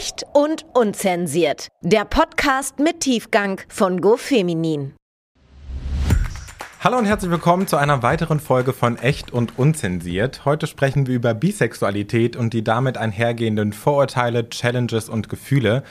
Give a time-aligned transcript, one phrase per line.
[0.00, 1.68] Echt und unzensiert.
[1.82, 4.94] Der Podcast mit Tiefgang von GoFeminin.
[6.82, 10.46] Hallo und herzlich willkommen zu einer weiteren Folge von Echt und Unzensiert.
[10.46, 15.82] Heute sprechen wir über Bisexualität und die damit einhergehenden Vorurteile, Challenges und Gefühle.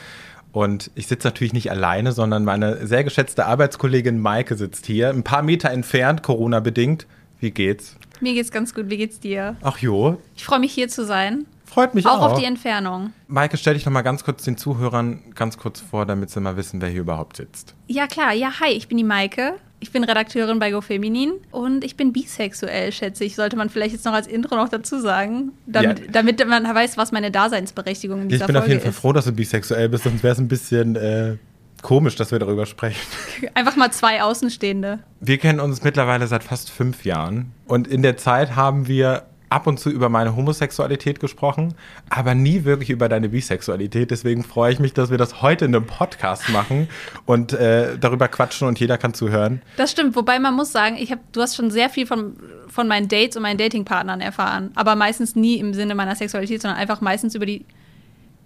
[0.50, 5.22] Und ich sitze natürlich nicht alleine, sondern meine sehr geschätzte Arbeitskollegin Maike sitzt hier, ein
[5.22, 7.06] paar Meter entfernt, Corona-bedingt.
[7.38, 7.94] Wie geht's?
[8.20, 8.90] Mir geht's ganz gut.
[8.90, 9.54] Wie geht's dir?
[9.62, 10.20] Ach jo.
[10.34, 11.46] Ich freue mich hier zu sein.
[11.70, 12.18] Freut mich auch.
[12.18, 13.12] Auch auf die Entfernung.
[13.28, 16.56] Maike, stell dich noch mal ganz kurz den Zuhörern ganz kurz vor, damit sie mal
[16.56, 17.74] wissen, wer hier überhaupt sitzt.
[17.86, 18.32] Ja, klar.
[18.32, 19.54] Ja, hi, ich bin die Maike.
[19.78, 23.34] Ich bin Redakteurin bei GoFeminin und ich bin bisexuell, schätze ich.
[23.34, 26.06] Sollte man vielleicht jetzt noch als Intro noch dazu sagen, damit, ja.
[26.10, 28.62] damit man weiß, was meine Daseinsberechtigung in dieser Folge ist.
[28.62, 30.96] Ich bin auf jeden Fall froh, dass du bisexuell bist, sonst wäre es ein bisschen
[30.96, 31.36] äh,
[31.80, 33.00] komisch, dass wir darüber sprechen.
[33.54, 34.98] Einfach mal zwei Außenstehende.
[35.20, 39.66] Wir kennen uns mittlerweile seit fast fünf Jahren und in der Zeit haben wir ab
[39.66, 41.74] und zu über meine Homosexualität gesprochen,
[42.08, 44.10] aber nie wirklich über deine Bisexualität.
[44.10, 46.88] Deswegen freue ich mich, dass wir das heute in einem Podcast machen
[47.26, 49.60] und äh, darüber quatschen und jeder kann zuhören.
[49.76, 52.36] Das stimmt, wobei man muss sagen, ich hab, du hast schon sehr viel von,
[52.68, 56.78] von meinen Dates und meinen Datingpartnern erfahren, aber meistens nie im Sinne meiner Sexualität, sondern
[56.78, 57.66] einfach meistens über die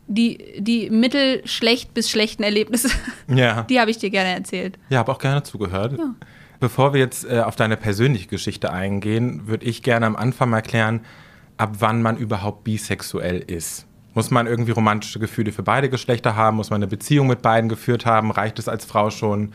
[0.07, 2.91] die, die mittelschlecht bis schlechten Erlebnisse,
[3.29, 3.63] ja.
[3.63, 4.79] die habe ich dir gerne erzählt.
[4.91, 5.99] Ja, habe auch gerne zugehört.
[5.99, 6.15] Ja.
[6.61, 10.63] Bevor wir jetzt äh, auf deine persönliche Geschichte eingehen, würde ich gerne am Anfang mal
[10.63, 11.01] klären,
[11.57, 13.87] ab wann man überhaupt bisexuell ist.
[14.15, 16.57] Muss man irgendwie romantische Gefühle für beide Geschlechter haben?
[16.57, 18.31] Muss man eine Beziehung mit beiden geführt haben?
[18.31, 19.53] Reicht es als Frau schon,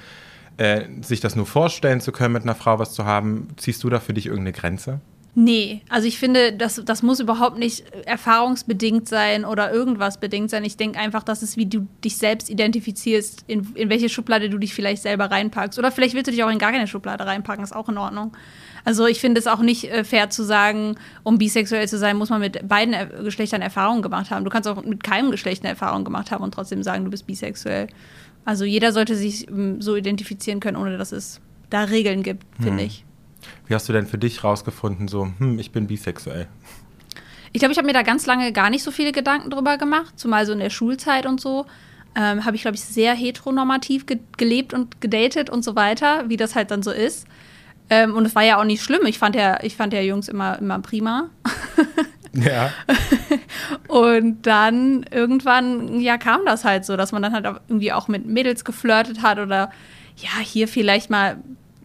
[0.57, 3.47] äh, sich das nur vorstellen zu können, mit einer Frau was zu haben?
[3.55, 4.99] Ziehst du da für dich irgendeine Grenze?
[5.35, 10.63] Nee, also ich finde, das, das muss überhaupt nicht erfahrungsbedingt sein oder irgendwas bedingt sein.
[10.63, 14.57] Ich denke einfach, das ist, wie du dich selbst identifizierst, in, in welche Schublade du
[14.57, 15.77] dich vielleicht selber reinpackst.
[15.77, 18.35] Oder vielleicht willst du dich auch in gar keine Schublade reinpacken, ist auch in Ordnung.
[18.85, 22.29] Also ich finde es auch nicht äh, fair zu sagen, um bisexuell zu sein, muss
[22.29, 24.43] man mit beiden äh, Geschlechtern Erfahrungen gemacht haben.
[24.43, 27.27] Du kannst auch mit keinem Geschlecht eine Erfahrung gemacht haben und trotzdem sagen, du bist
[27.27, 27.87] bisexuell.
[28.45, 32.81] Also jeder sollte sich ähm, so identifizieren können, ohne dass es da Regeln gibt, finde
[32.81, 32.87] hm.
[32.87, 33.05] ich.
[33.67, 36.47] Wie hast du denn für dich rausgefunden, so, hm, ich bin bisexuell?
[37.51, 40.19] Ich glaube, ich habe mir da ganz lange gar nicht so viele Gedanken drüber gemacht,
[40.19, 41.65] zumal so in der Schulzeit und so.
[42.15, 46.37] Ähm, habe ich, glaube ich, sehr heteronormativ ge gelebt und gedatet und so weiter, wie
[46.37, 47.27] das halt dann so ist.
[47.89, 49.05] Ähm, und es war ja auch nicht schlimm.
[49.05, 51.29] Ich fand ja, ich fand ja Jungs immer, immer prima.
[52.33, 52.71] Ja.
[53.87, 58.27] und dann irgendwann, ja, kam das halt so, dass man dann halt irgendwie auch mit
[58.27, 59.71] Mädels geflirtet hat oder
[60.15, 61.37] ja, hier vielleicht mal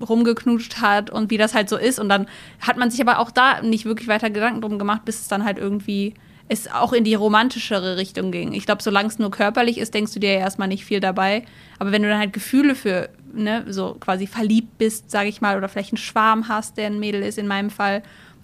[0.09, 1.99] rumgeknutscht hat und wie das halt so ist.
[1.99, 2.27] Und dann
[2.61, 5.45] hat man sich aber auch da nicht wirklich weiter Gedanken drum gemacht, bis es dann
[5.45, 6.15] halt irgendwie
[6.49, 8.53] es auch in die romantischere Richtung ging.
[8.53, 11.45] Ich glaube, solange es nur körperlich ist, denkst du dir ja erstmal nicht viel dabei.
[11.79, 15.57] Aber wenn du dann halt Gefühle für, ne, so quasi verliebt bist, sage ich mal,
[15.57, 18.03] oder vielleicht einen Schwarm hast, der ein Mädel ist in meinem Fall,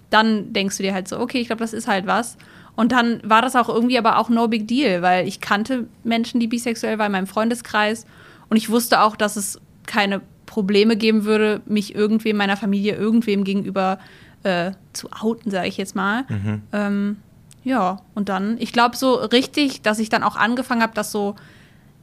[0.09, 2.39] dann denkst du dir halt so, okay, ich glaube, das ist halt was.
[2.75, 6.41] Und dann war das auch irgendwie aber auch no big deal, weil ich kannte Menschen,
[6.41, 8.07] die bisexuell waren in meinem Freundeskreis.
[8.49, 13.45] Und ich wusste auch, dass es keine Probleme geben würde, mich irgendwem meiner Familie irgendwem
[13.45, 14.01] gegenüber
[14.43, 16.25] äh, zu outen, sage ich jetzt mal.
[16.29, 16.63] Mhm.
[16.73, 17.17] Ähm,
[17.63, 21.37] ja, und dann, ich glaube so richtig, dass ich dann auch angefangen habe, das so,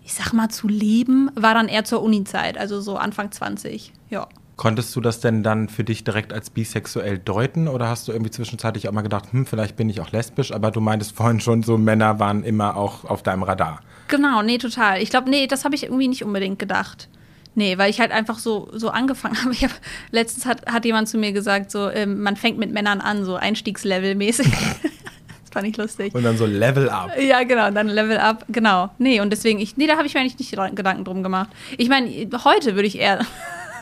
[0.05, 4.29] ich sag mal, zu leben, war dann eher zur Uni-Zeit, also so Anfang 20, ja.
[4.55, 8.31] Konntest du das denn dann für dich direkt als bisexuell deuten oder hast du irgendwie
[8.31, 11.63] zwischenzeitlich auch mal gedacht, hm, vielleicht bin ich auch lesbisch, aber du meintest vorhin schon,
[11.63, 13.81] so Männer waren immer auch auf deinem Radar?
[14.07, 15.01] Genau, nee, total.
[15.01, 17.09] Ich glaube, nee, das habe ich irgendwie nicht unbedingt gedacht.
[17.57, 19.51] Nee, weil ich halt einfach so, so angefangen habe.
[19.51, 19.71] Ich hab,
[20.11, 23.35] letztens hat, hat jemand zu mir gesagt, so, ähm, man fängt mit Männern an, so
[23.35, 24.45] Einstiegslevel-mäßig.
[24.47, 26.13] das fand ich lustig.
[26.13, 27.19] Und dann so Level up.
[27.19, 28.91] Ja, genau, dann Level up, genau.
[28.99, 31.49] Nee, und deswegen, ich, nee, da habe ich mir eigentlich nicht Gedanken drum gemacht.
[31.79, 32.07] Ich meine,
[32.43, 33.25] heute würde ich eher,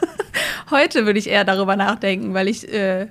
[0.72, 3.08] heute würde ich eher darüber nachdenken, weil ich, äh,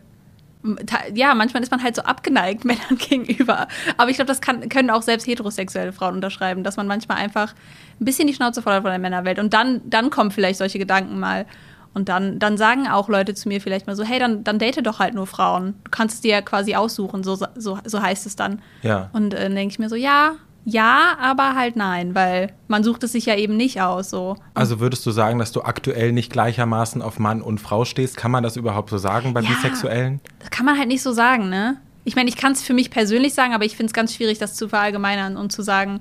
[1.14, 3.68] ja, manchmal ist man halt so abgeneigt Männern gegenüber.
[3.96, 7.54] Aber ich glaube, das kann, können auch selbst heterosexuelle Frauen unterschreiben, dass man manchmal einfach
[8.00, 9.38] ein bisschen die Schnauze voll hat von der Männerwelt.
[9.38, 11.46] Und dann, dann kommen vielleicht solche Gedanken mal.
[11.92, 14.84] Und dann, dann sagen auch Leute zu mir vielleicht mal so, hey, dann, dann date
[14.84, 15.74] doch halt nur Frauen.
[15.84, 18.60] Du kannst es dir ja quasi aussuchen, so, so, so heißt es dann.
[18.82, 19.10] Ja.
[19.12, 23.04] Und äh, dann denke ich mir so, ja, ja, aber halt nein, weil man sucht
[23.04, 24.10] es sich ja eben nicht aus.
[24.10, 24.36] So.
[24.54, 28.16] Also würdest du sagen, dass du aktuell nicht gleichermaßen auf Mann und Frau stehst?
[28.16, 30.20] Kann man das überhaupt so sagen bei ja, Bisexuellen?
[30.38, 31.76] Das kann man halt nicht so sagen, ne?
[32.04, 34.38] Ich meine, ich kann es für mich persönlich sagen, aber ich finde es ganz schwierig,
[34.38, 36.00] das zu verallgemeinern und zu sagen,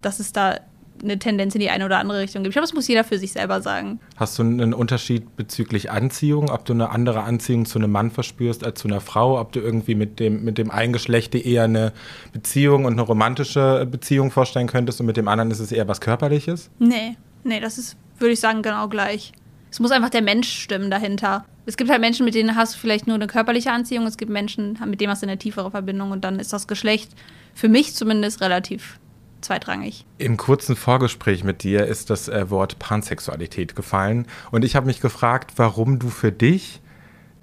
[0.00, 0.58] dass es da
[1.02, 2.52] eine Tendenz in die eine oder andere Richtung gibt.
[2.52, 4.00] Ich glaube, das muss jeder für sich selber sagen.
[4.16, 8.64] Hast du einen Unterschied bezüglich Anziehung, ob du eine andere Anziehung zu einem Mann verspürst
[8.64, 11.92] als zu einer Frau, ob du irgendwie mit dem, mit dem einen Geschlecht eher eine
[12.32, 16.00] Beziehung und eine romantische Beziehung vorstellen könntest und mit dem anderen ist es eher was
[16.00, 16.70] Körperliches?
[16.78, 19.32] Nee, nee, das ist, würde ich sagen, genau gleich.
[19.70, 21.44] Es muss einfach der Mensch stimmen dahinter.
[21.66, 24.30] Es gibt halt Menschen, mit denen hast du vielleicht nur eine körperliche Anziehung, es gibt
[24.30, 27.10] Menschen, mit denen hast du eine tiefere Verbindung und dann ist das Geschlecht
[27.54, 28.98] für mich zumindest relativ
[29.44, 30.04] zweitrangig.
[30.18, 35.00] Im kurzen Vorgespräch mit dir ist das äh, Wort Pansexualität gefallen und ich habe mich
[35.00, 36.80] gefragt, warum du für dich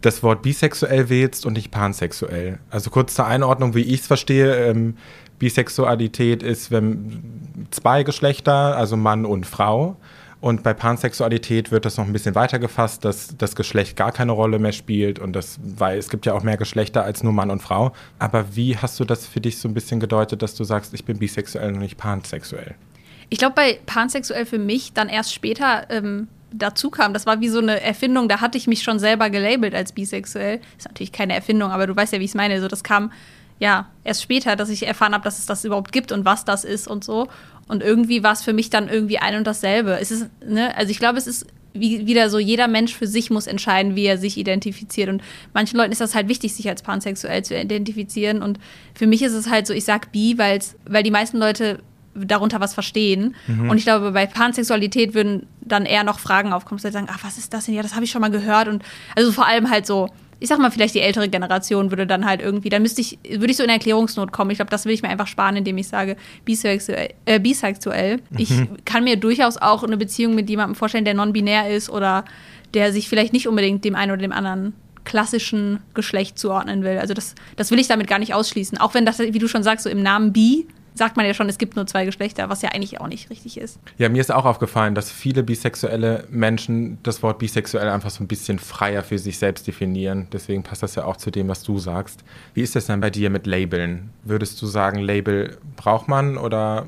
[0.01, 2.59] das Wort bisexuell wählst und nicht pansexuell.
[2.69, 4.97] Also kurz zur Einordnung, wie ich es verstehe, ähm,
[5.37, 9.97] Bisexualität ist, wenn zwei Geschlechter, also Mann und Frau,
[10.41, 14.31] und bei Pansexualität wird das noch ein bisschen weiter gefasst, dass das Geschlecht gar keine
[14.31, 17.51] Rolle mehr spielt und das, weil es gibt ja auch mehr Geschlechter als nur Mann
[17.51, 17.93] und Frau.
[18.17, 21.05] Aber wie hast du das für dich so ein bisschen gedeutet, dass du sagst, ich
[21.05, 22.73] bin bisexuell und nicht pansexuell?
[23.29, 27.13] Ich glaube, bei pansexuell für mich dann erst später ähm, dazu kam.
[27.13, 30.59] Das war wie so eine Erfindung, da hatte ich mich schon selber gelabelt als bisexuell.
[30.75, 32.59] Ist natürlich keine Erfindung, aber du weißt ja, wie ich es meine.
[32.59, 33.11] So, das kam
[33.61, 36.65] ja erst später, dass ich erfahren habe, dass es das überhaupt gibt und was das
[36.65, 37.27] ist und so.
[37.67, 39.97] Und irgendwie war es für mich dann irgendwie ein und dasselbe.
[40.01, 43.29] Es ist, ne, also ich glaube, es ist wie, wieder so, jeder Mensch für sich
[43.29, 45.09] muss entscheiden, wie er sich identifiziert.
[45.09, 45.21] Und
[45.53, 48.41] manchen Leuten ist das halt wichtig, sich als pansexuell zu identifizieren.
[48.41, 48.59] Und
[48.93, 51.79] für mich ist es halt so, ich sag bi, weil's, weil die meisten Leute
[52.15, 53.35] darunter was verstehen.
[53.47, 53.69] Mhm.
[53.69, 57.37] Und ich glaube, bei Pansexualität würden dann eher noch Fragen aufkommen, so sagen, ach, was
[57.37, 57.75] ist das denn?
[57.75, 58.67] Ja, das habe ich schon mal gehört.
[58.67, 58.83] Und
[59.15, 60.09] also vor allem halt so,
[60.41, 63.51] ich sag mal, vielleicht die ältere Generation würde dann halt irgendwie, dann müsste ich, würde
[63.51, 64.49] ich so in Erklärungsnot kommen.
[64.49, 67.13] Ich glaube, das will ich mir einfach sparen, indem ich sage, bisexuell.
[67.25, 68.17] Äh, bisexuell.
[68.31, 68.39] Mhm.
[68.39, 68.51] Ich
[68.83, 72.25] kann mir durchaus auch eine Beziehung mit jemandem vorstellen, der non-binär ist oder
[72.73, 74.73] der sich vielleicht nicht unbedingt dem einen oder dem anderen
[75.03, 76.97] klassischen Geschlecht zuordnen will.
[76.97, 78.79] Also das, das will ich damit gar nicht ausschließen.
[78.79, 81.47] Auch wenn das, wie du schon sagst, so im Namen bi sagt man ja schon,
[81.49, 83.79] es gibt nur zwei Geschlechter, was ja eigentlich auch nicht richtig ist.
[83.97, 88.27] Ja, mir ist auch aufgefallen, dass viele bisexuelle Menschen das Wort bisexuell einfach so ein
[88.27, 90.27] bisschen freier für sich selbst definieren.
[90.31, 92.23] Deswegen passt das ja auch zu dem, was du sagst.
[92.53, 94.09] Wie ist das denn bei dir mit Labeln?
[94.23, 96.85] Würdest du sagen, Label braucht man oder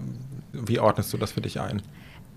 [0.52, 1.82] wie ordnest du das für dich ein?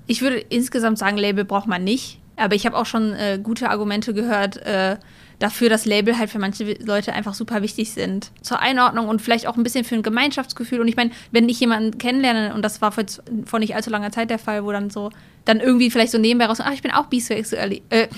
[0.06, 2.20] Ich würde insgesamt sagen, Label braucht man nicht.
[2.36, 4.96] Aber ich habe auch schon äh, gute Argumente gehört, äh,
[5.38, 8.30] dafür, dass Label halt für manche Leute einfach super wichtig sind.
[8.40, 10.80] Zur Einordnung und vielleicht auch ein bisschen für ein Gemeinschaftsgefühl.
[10.80, 13.04] Und ich meine, wenn ich jemanden kennenlerne, und das war vor,
[13.44, 15.10] vor, nicht allzu langer Zeit der Fall, wo dann so,
[15.44, 18.08] dann irgendwie vielleicht so nebenbei raus, ach, ich bin auch bisexuell, äh,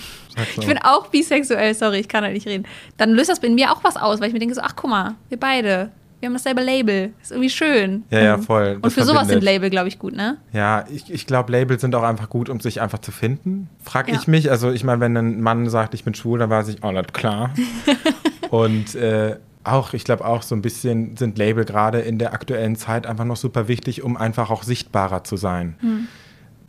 [0.59, 2.67] ich bin auch bisexuell, sorry, ich kann halt nicht reden.
[2.97, 4.91] Dann löst das in mir auch was aus, weil ich mir denke so, ach, guck
[4.91, 7.13] mal, wir beide, wir haben dasselbe Label.
[7.23, 8.05] Ist irgendwie schön.
[8.11, 8.79] Ja, ja, voll.
[8.83, 10.39] Und für sowas sind Label, glaube ich, gut, ne?
[10.53, 13.69] Ja, ich, ich glaube, Label sind auch einfach gut, um sich einfach zu finden.
[13.83, 14.15] Frag ja.
[14.15, 14.51] ich mich.
[14.51, 17.13] Also, ich meine, wenn ein Mann sagt, ich bin schwul, dann weiß ich, oh, das
[17.13, 17.55] klar.
[18.51, 22.77] Und äh, auch, ich glaube auch so ein bisschen sind Label gerade in der aktuellen
[22.77, 25.77] Zeit einfach noch super wichtig, um einfach auch sichtbarer zu sein.
[25.81, 26.09] Hm.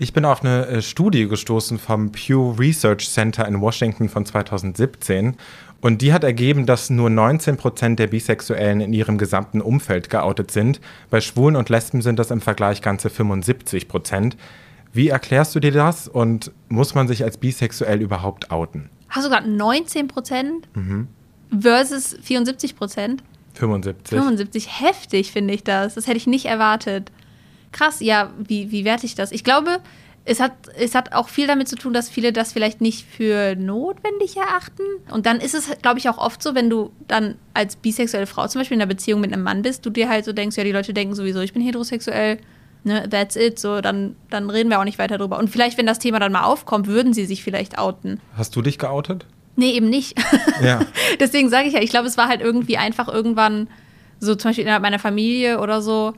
[0.01, 5.35] Ich bin auf eine äh, Studie gestoßen vom Pew Research Center in Washington von 2017
[5.81, 10.51] und die hat ergeben, dass nur 19 Prozent der Bisexuellen in ihrem gesamten Umfeld geoutet
[10.51, 10.81] sind.
[11.09, 14.35] Bei Schwulen und Lesben sind das im Vergleich ganze 75 Prozent.
[14.91, 18.89] Wie erklärst du dir das und muss man sich als bisexuell überhaupt outen?
[19.09, 21.07] Hast du gerade 19 Prozent mhm.
[21.57, 23.23] versus 74 Prozent?
[23.53, 24.17] 75.
[24.17, 25.95] 75, heftig finde ich das.
[25.95, 27.11] Das hätte ich nicht erwartet.
[27.71, 29.31] Krass, ja, wie, wie werte ich das?
[29.31, 29.79] Ich glaube,
[30.29, 33.55] es hat, es hat auch viel damit zu tun, dass viele das vielleicht nicht für
[33.55, 34.83] notwendig erachten.
[35.09, 38.47] Und dann ist es, glaube ich, auch oft so, wenn du dann als bisexuelle Frau
[38.47, 40.63] zum Beispiel in einer Beziehung mit einem Mann bist, du dir halt so denkst, ja,
[40.63, 42.37] die Leute denken sowieso, ich bin heterosexuell,
[42.83, 45.39] ne, that's it, so, dann, dann reden wir auch nicht weiter drüber.
[45.39, 48.21] Und vielleicht, wenn das Thema dann mal aufkommt, würden sie sich vielleicht outen.
[48.37, 49.25] Hast du dich geoutet?
[49.55, 50.15] Nee, eben nicht.
[50.61, 50.81] Ja.
[51.19, 53.67] Deswegen sage ich ja, ich glaube, es war halt irgendwie einfach irgendwann
[54.19, 56.13] so zum Beispiel innerhalb meiner Familie oder so,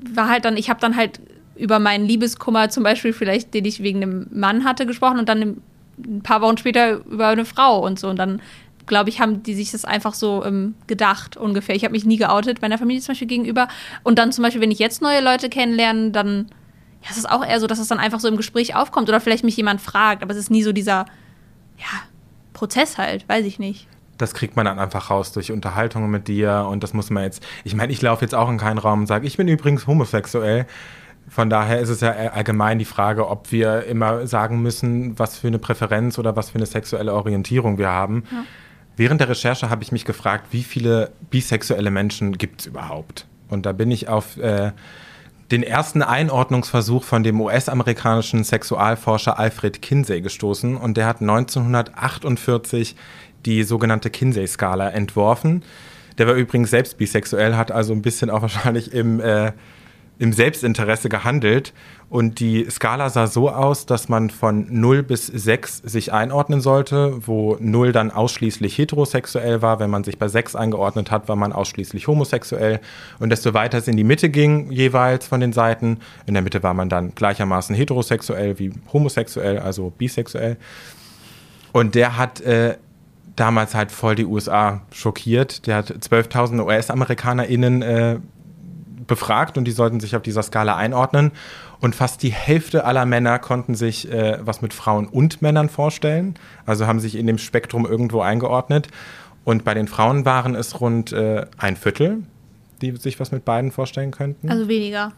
[0.00, 1.20] war halt dann, ich habe dann halt
[1.56, 5.62] über meinen Liebeskummer zum Beispiel vielleicht, den ich wegen einem Mann hatte, gesprochen und dann
[5.98, 8.08] ein paar Wochen später über eine Frau und so.
[8.08, 8.42] Und dann,
[8.86, 11.74] glaube ich, haben die sich das einfach so ähm, gedacht ungefähr.
[11.74, 13.68] Ich habe mich nie geoutet meiner Familie zum Beispiel gegenüber.
[14.02, 16.48] Und dann zum Beispiel, wenn ich jetzt neue Leute kennenlerne, dann
[17.02, 19.20] ja, es ist auch eher so, dass es dann einfach so im Gespräch aufkommt oder
[19.20, 20.22] vielleicht mich jemand fragt.
[20.22, 21.06] Aber es ist nie so dieser,
[21.78, 22.02] ja,
[22.52, 23.86] Prozess halt, weiß ich nicht
[24.18, 27.44] das kriegt man dann einfach raus durch Unterhaltungen mit dir und das muss man jetzt.
[27.64, 30.66] Ich meine, ich laufe jetzt auch in keinen Raum und sage, ich bin übrigens homosexuell.
[31.28, 35.48] Von daher ist es ja allgemein die Frage, ob wir immer sagen müssen, was für
[35.48, 38.24] eine Präferenz oder was für eine sexuelle Orientierung wir haben.
[38.30, 38.44] Ja.
[38.96, 43.26] Während der Recherche habe ich mich gefragt, wie viele bisexuelle Menschen gibt es überhaupt?
[43.48, 44.72] Und da bin ich auf äh,
[45.50, 50.76] den ersten Einordnungsversuch von dem US-amerikanischen Sexualforscher Alfred Kinsey gestoßen.
[50.76, 52.96] Und der hat 1948
[53.44, 55.62] die sogenannte Kinsey-Skala entworfen.
[56.18, 59.52] Der war übrigens selbst bisexuell, hat also ein bisschen auch wahrscheinlich im äh,
[60.18, 61.72] im Selbstinteresse gehandelt.
[62.08, 67.26] Und die Skala sah so aus, dass man von 0 bis 6 sich einordnen sollte,
[67.26, 69.80] wo 0 dann ausschließlich heterosexuell war.
[69.80, 72.80] Wenn man sich bei 6 eingeordnet hat, war man ausschließlich homosexuell.
[73.18, 76.62] Und desto weiter es in die Mitte ging, jeweils von den Seiten, in der Mitte
[76.62, 80.56] war man dann gleichermaßen heterosexuell wie homosexuell, also bisexuell.
[81.72, 82.76] Und der hat äh,
[83.34, 85.66] damals halt voll die USA schockiert.
[85.66, 88.18] Der hat 12.000 US-AmerikanerInnen äh,
[89.06, 91.32] befragt und die sollten sich auf dieser Skala einordnen.
[91.80, 96.34] Und fast die Hälfte aller Männer konnten sich äh, was mit Frauen und Männern vorstellen.
[96.64, 98.88] Also haben sich in dem Spektrum irgendwo eingeordnet.
[99.44, 102.22] Und bei den Frauen waren es rund äh, ein Viertel,
[102.82, 104.50] die sich was mit beiden vorstellen könnten.
[104.50, 105.12] Also weniger.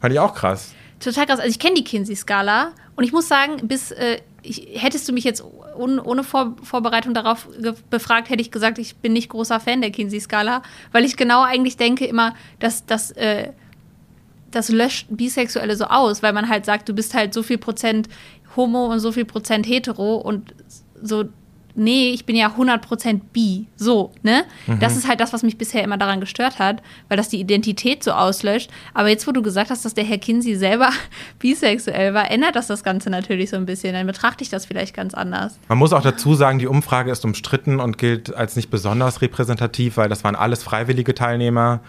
[0.00, 0.74] Fand ich auch krass.
[1.00, 1.38] Total krass.
[1.38, 5.24] Also ich kenne die Kinsey-Skala und ich muss sagen, bis äh, ich, hättest du mich
[5.24, 5.42] jetzt
[5.78, 7.48] un, ohne Vor Vorbereitung darauf
[7.90, 11.76] befragt, hätte ich gesagt, ich bin nicht großer Fan der Kinsey-Skala, weil ich genau eigentlich
[11.76, 13.52] denke immer, dass das äh,
[14.50, 18.08] das löscht Bisexuelle so aus, weil man halt sagt, du bist halt so viel Prozent
[18.56, 20.54] homo und so viel Prozent hetero und
[21.02, 21.24] so,
[21.78, 23.66] nee, ich bin ja 100 Prozent bi.
[23.76, 24.44] So, ne?
[24.80, 28.04] Das ist halt das, was mich bisher immer daran gestört hat, weil das die Identität
[28.04, 28.70] so auslöscht.
[28.94, 30.90] Aber jetzt, wo du gesagt hast, dass der Herr Kinsey selber
[31.38, 33.94] bisexuell war, ändert das das Ganze natürlich so ein bisschen.
[33.94, 35.58] Dann betrachte ich das vielleicht ganz anders.
[35.68, 39.96] Man muss auch dazu sagen, die Umfrage ist umstritten und gilt als nicht besonders repräsentativ,
[39.96, 41.80] weil das waren alles freiwillige Teilnehmer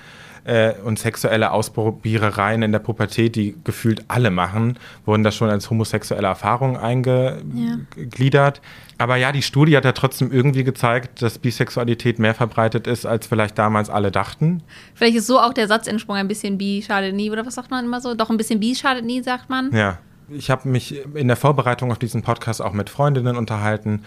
[0.50, 5.70] äh, und sexuelle Ausprobierereien in der Pubertät, die gefühlt alle machen, wurden da schon als
[5.70, 8.62] homosexuelle Erfahrung eingegliedert.
[8.98, 13.28] Aber ja, die Studie hat ja trotzdem irgendwie gezeigt, dass Bisexualität mehr verbreitet ist, als
[13.28, 14.64] vielleicht damals alle dachten.
[14.96, 17.86] Vielleicht ist so auch der Satzentsprung ein bisschen bi schadet nie, oder was sagt man
[17.86, 18.16] immer so?
[18.16, 19.72] Doch ein bisschen bi schadet nie, sagt man.
[19.72, 20.00] Ja.
[20.32, 24.04] Ich habe mich in der Vorbereitung auf diesen Podcast auch mit Freundinnen unterhalten.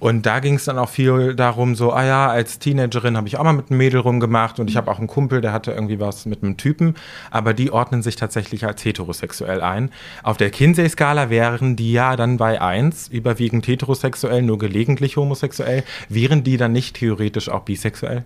[0.00, 3.36] Und da ging es dann auch viel darum, so, ah ja, als Teenagerin habe ich
[3.36, 5.98] auch mal mit einem Mädel rumgemacht und ich habe auch einen Kumpel, der hatte irgendwie
[5.98, 6.94] was mit einem Typen,
[7.32, 9.90] aber die ordnen sich tatsächlich als heterosexuell ein.
[10.22, 15.82] Auf der Kinsey-Skala wären die ja dann bei 1, überwiegend heterosexuell, nur gelegentlich homosexuell.
[16.08, 18.24] Wären die dann nicht theoretisch auch bisexuell?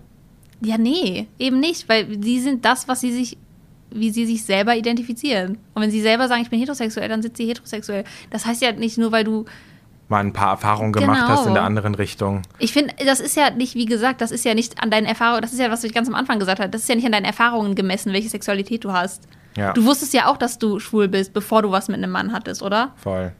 [0.61, 3.37] Ja, nee, eben nicht, weil sie sind das, was sie sich,
[3.89, 5.57] wie sie sich selber identifizieren.
[5.73, 8.03] Und wenn sie selber sagen, ich bin heterosexuell, dann sind sie heterosexuell.
[8.29, 9.45] Das heißt ja nicht nur, weil du,
[10.13, 11.53] Mal ein paar Erfahrungen gemacht hast in Genau.
[11.55, 12.43] der anderen Richtung.
[12.59, 15.41] ich finde, das ist ja nicht, wie gesagt, das ist ja nicht an deinen Erfahrungen,
[15.41, 17.11] das ist ja, was ich ganz am Anfang gesagt habe, das ist ja nicht an
[17.11, 19.27] deinen Erfahrungen gemessen, welche Sexualität du hast.
[19.57, 19.73] Ja.
[19.73, 22.61] Du wusstest ja auch, dass du schwul bist, bevor du was mit einem Mann hattest,
[22.61, 22.93] oder?
[22.97, 23.33] Voll.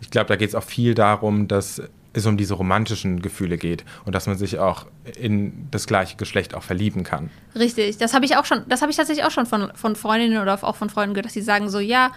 [0.00, 1.80] Ich glaube, da geht es auch viel darum, dass
[2.12, 4.86] es um diese romantischen Gefühle geht und dass man sich auch
[5.18, 7.30] in das gleiche Geschlecht auch verlieben kann.
[7.54, 10.42] Richtig, das habe ich auch schon, das habe ich tatsächlich auch schon von, von Freundinnen
[10.42, 12.10] oder auch von Freunden gehört, dass sie sagen so, ja,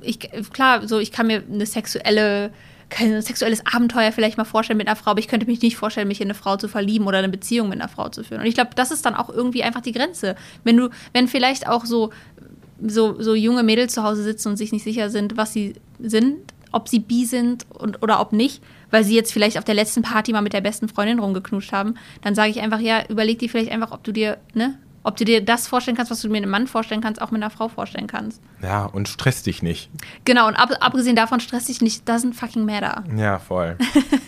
[0.00, 0.18] ich,
[0.52, 2.50] klar, so ich kann mir eine sexuelle,
[2.88, 6.08] kein sexuelles Abenteuer vielleicht mal vorstellen mit einer Frau, aber ich könnte mich nicht vorstellen,
[6.08, 8.40] mich in eine Frau zu verlieben oder eine Beziehung mit einer Frau zu führen.
[8.40, 10.36] Und ich glaube, das ist dann auch irgendwie einfach die Grenze.
[10.64, 12.10] Wenn du, wenn vielleicht auch so,
[12.80, 16.38] so, so junge Mädels zu Hause sitzen und sich nicht sicher sind, was sie sind,
[16.72, 20.02] ob sie bi sind und, oder ob nicht, weil sie jetzt vielleicht auf der letzten
[20.02, 23.48] Party mal mit der besten Freundin rumgeknutscht haben, dann sage ich einfach, ja, überleg dir
[23.48, 26.38] vielleicht einfach, ob du dir, ne, ob du dir das vorstellen kannst, was du mir
[26.38, 28.42] einem Mann vorstellen kannst, auch mit einer Frau vorstellen kannst.
[28.60, 29.88] Ja, und stress dich nicht.
[30.24, 33.04] Genau, und ab, abgesehen davon stress dich nicht, doesn't fucking matter.
[33.16, 33.76] Ja, voll.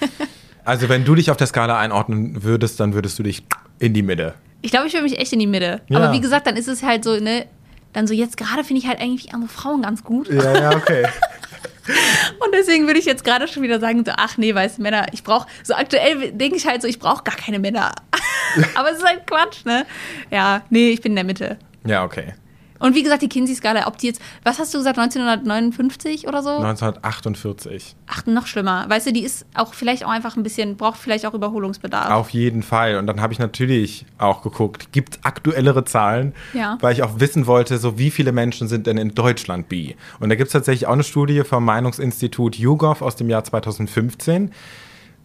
[0.65, 3.43] also, wenn du dich auf der Skala einordnen würdest, dann würdest du dich
[3.81, 4.35] in die Mitte.
[4.63, 5.81] Ich glaube, ich will mich echt in die Mitte.
[5.89, 5.99] Ja.
[5.99, 7.47] Aber wie gesagt, dann ist es halt so, ne,
[7.93, 10.29] dann so jetzt gerade finde ich halt eigentlich andere Frauen ganz gut.
[10.29, 11.07] Ja, ja, okay.
[12.41, 15.25] Und deswegen würde ich jetzt gerade schon wieder sagen, so, ach nee, weißt Männer, ich
[15.25, 17.93] brauche, so aktuell denke ich halt so, ich brauche gar keine Männer.
[18.75, 19.87] Aber es ist halt Quatsch, ne?
[20.31, 21.59] Ja, nee, ich bin in der Mitte.
[21.85, 22.35] ja, okay.
[22.79, 26.51] Und wie gesagt, die Kinsey-Skala, ob die jetzt, was hast du gesagt, 1959 oder so?
[26.51, 27.97] 1948.
[28.07, 28.89] Ach, noch schlimmer.
[28.89, 32.11] Weißt du, die ist auch vielleicht auch einfach ein bisschen, braucht vielleicht auch Überholungsbedarf.
[32.11, 32.97] Auf jeden Fall.
[32.97, 36.35] Und dann habe ich natürlich auch geguckt, gibt es aktuellere Zahlen?
[36.55, 36.79] Ja.
[36.81, 39.97] Weil ich auch wissen wollte, so wie viele Menschen sind denn in Deutschland bi?
[40.21, 44.53] Und da gibt es tatsächlich auch eine Studie vom Meinungsinstitut YouGov aus dem Jahr 2015.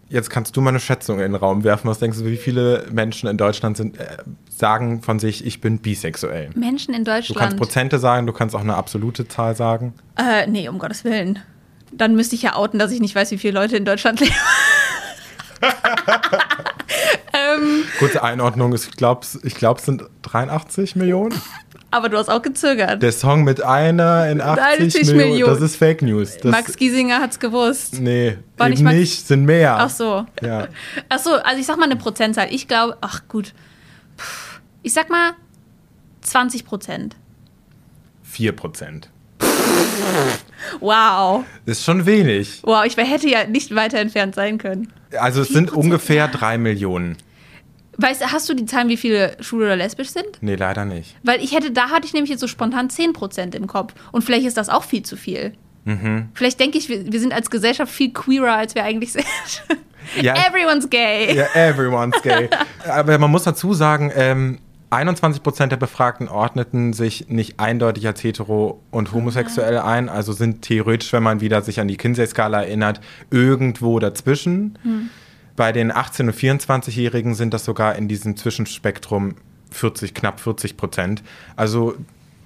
[0.08, 1.88] Jetzt kannst du mal eine Schätzung in den Raum werfen.
[1.88, 4.18] Was denkst du, wie viele Menschen in Deutschland sind, äh,
[4.48, 6.50] sagen von sich, ich bin bisexuell?
[6.54, 7.56] Menschen in Du kannst Deutschland.
[7.56, 9.94] Prozente sagen, du kannst auch eine absolute Zahl sagen.
[10.16, 11.38] Äh, nee, um Gottes Willen.
[11.92, 14.34] Dann müsste ich ja outen, dass ich nicht weiß, wie viele Leute in Deutschland leben.
[17.32, 21.34] ähm, Kurze Einordnung, ich glaube, ich glaub, es sind 83 Millionen.
[21.94, 23.00] Aber du hast auch gezögert.
[23.02, 25.52] Der Song mit einer in 80 80 Millionen, Millionen.
[25.54, 26.36] das ist Fake News.
[26.38, 28.00] Das, Max Giesinger hat's gewusst.
[28.00, 29.76] Nee, War eben nicht Max- nicht, sind mehr.
[29.78, 30.26] Ach so.
[30.42, 30.66] Ja.
[31.08, 32.48] Ach so, also ich sag mal eine Prozentzahl.
[32.50, 33.54] Ich glaube, ach gut.
[34.82, 35.32] Ich sag mal
[36.22, 37.14] 20 Prozent.
[38.24, 39.10] 4 Prozent.
[40.80, 41.44] Wow.
[41.66, 42.60] Das ist schon wenig.
[42.64, 44.92] Wow, ich hätte ja nicht weiter entfernt sein können.
[45.18, 47.16] Also es 4%, sind ungefähr 3 Millionen.
[47.96, 50.26] Weißt du, hast du die Zahlen, wie viele schwul oder lesbisch sind?
[50.40, 51.16] Nee, leider nicht.
[51.22, 53.94] Weil ich hätte, da hatte ich nämlich jetzt so spontan 10% im Kopf.
[54.12, 55.54] Und vielleicht ist das auch viel zu viel.
[55.84, 56.28] Mhm.
[56.34, 59.26] Vielleicht denke ich, wir, wir sind als Gesellschaft viel queerer, als wir eigentlich sind.
[60.20, 60.34] Ja.
[60.48, 61.36] Everyone's gay.
[61.36, 62.48] Ja, everyone's gay.
[62.88, 64.58] Aber man muss dazu sagen, ähm,
[64.90, 70.62] 21 Prozent der Befragten ordneten sich nicht eindeutig als hetero und homosexuell ein, also sind
[70.62, 74.78] theoretisch, wenn man wieder sich an die Kinsey-Skala erinnert, irgendwo dazwischen.
[75.56, 79.36] Bei den 18- und 24-Jährigen sind das sogar in diesem Zwischenspektrum
[79.70, 81.22] 40, knapp 40 Prozent.
[81.56, 81.94] Also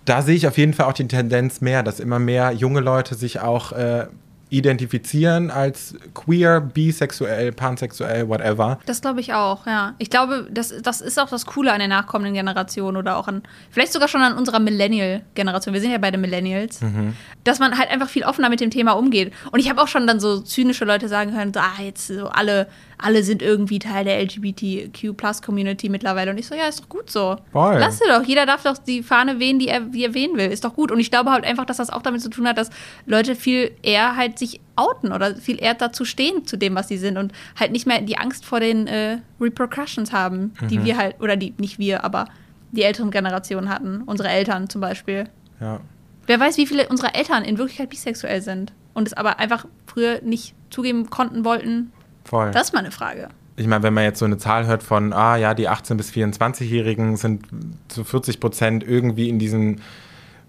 [0.05, 3.15] da sehe ich auf jeden Fall auch die Tendenz mehr, dass immer mehr junge Leute
[3.15, 4.07] sich auch äh,
[4.51, 8.79] identifizieren als queer, bisexuell, pansexuell, whatever.
[8.87, 9.95] Das glaube ich auch, ja.
[9.99, 13.43] Ich glaube, das, das ist auch das Coole an der nachkommenden Generation oder auch an,
[13.71, 15.75] vielleicht sogar schon an unserer Millennial-Generation.
[15.75, 16.81] Wir sind ja beide Millennials.
[16.81, 17.15] Mhm.
[17.45, 19.33] Dass man halt einfach viel offener mit dem Thema umgeht.
[19.53, 22.29] Und ich habe auch schon dann so zynische Leute sagen hören, so, ah, jetzt so
[22.29, 22.69] alle
[22.99, 26.31] alle sind irgendwie Teil der LGBTQ-Plus-Community mittlerweile.
[26.31, 27.37] Und ich so, ja, ist doch gut so.
[27.53, 27.77] Voll.
[27.79, 28.23] Lass sie doch.
[28.25, 30.49] Jeder darf doch die Fahne wählen, die er, wie er wählen will.
[30.49, 30.91] Ist doch gut.
[30.91, 32.71] Und ich glaube halt einfach, dass das auch damit zu tun hat, dass
[33.07, 36.99] Leute viel eher halt sich outen oder viel eher dazu stehen, zu dem, was sie
[36.99, 37.17] sind.
[37.19, 40.85] Und halt nicht mehr die Angst vor den äh, Repercussions haben, die mhm.
[40.85, 42.27] wir halt, oder die, nicht wir, aber
[42.73, 44.03] die älteren Generationen hatten.
[44.03, 45.29] Unsere Eltern zum Beispiel.
[45.61, 45.81] Ja.
[46.27, 50.21] Wer weiß, wie viele unserer Eltern in Wirklichkeit bisexuell sind und es aber einfach früher
[50.23, 51.93] nicht zugeben konnten, wollten,
[52.29, 52.51] Voll.
[52.51, 53.29] Das ist mal eine Frage.
[53.57, 56.11] Ich meine, wenn man jetzt so eine Zahl hört von, ah ja, die 18- bis
[56.11, 57.47] 24-Jährigen sind
[57.89, 59.77] zu 40 Prozent irgendwie in diesem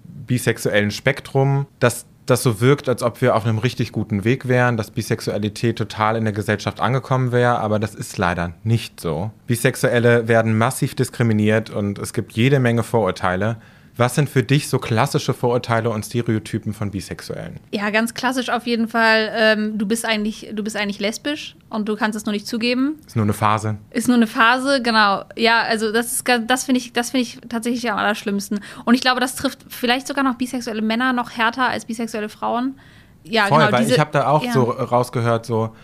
[0.03, 4.75] bisexuellen Spektrum, dass das so wirkt, als ob wir auf einem richtig guten Weg wären,
[4.75, 9.31] dass Bisexualität total in der Gesellschaft angekommen wäre, aber das ist leider nicht so.
[9.47, 13.55] Bisexuelle werden massiv diskriminiert und es gibt jede Menge Vorurteile.
[13.99, 17.59] Was sind für dich so klassische Vorurteile und Stereotypen von Bisexuellen?
[17.71, 19.29] Ja, ganz klassisch auf jeden Fall.
[19.35, 22.95] Ähm, du bist eigentlich, du bist eigentlich lesbisch und du kannst es nur nicht zugeben.
[23.05, 23.75] Ist nur eine Phase.
[23.91, 25.25] Ist nur eine Phase, genau.
[25.35, 28.61] Ja, also das ist, das finde ich, das finde ich tatsächlich am allerschlimmsten.
[28.85, 32.79] Und ich glaube, das trifft vielleicht sogar noch bisexuelle Männer noch härter als bisexuelle Frauen.
[33.25, 33.71] Ja, Voll, genau.
[33.73, 34.53] Weil diese, ich habe da auch ja.
[34.53, 35.75] so rausgehört, so